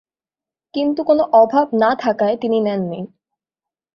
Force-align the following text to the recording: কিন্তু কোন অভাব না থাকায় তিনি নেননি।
কিন্তু 0.73 1.01
কোন 1.03 1.19
অভাব 1.33 1.67
না 1.73 1.91
থাকায় 1.95 2.35
তিনি 2.37 2.57
নেননি। 2.61 3.01